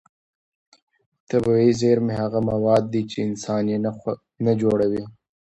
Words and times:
طبیعي 1.29 1.71
زېرمې 1.81 2.13
هغه 2.21 2.39
مواد 2.49 2.83
دي 2.93 3.01
چې 3.11 3.17
انسان 3.27 3.63
یې 3.71 3.77
نه 4.45 4.53
جوړوي. 4.61 5.03